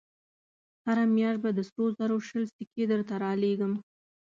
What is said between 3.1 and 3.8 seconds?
رالېږم.